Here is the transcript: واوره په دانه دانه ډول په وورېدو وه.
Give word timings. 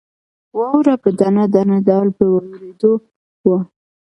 واوره 0.57 0.95
په 1.03 1.09
دانه 1.19 1.45
دانه 1.53 1.77
ډول 1.87 2.09
په 2.17 2.25
وورېدو 2.33 2.91
وه. 3.47 3.59